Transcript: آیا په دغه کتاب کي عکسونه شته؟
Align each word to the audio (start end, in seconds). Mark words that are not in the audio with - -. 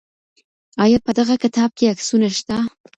آیا 0.83 0.99
په 1.05 1.11
دغه 1.19 1.35
کتاب 1.43 1.69
کي 1.77 1.85
عکسونه 1.93 2.27
شته؟ 2.37 2.57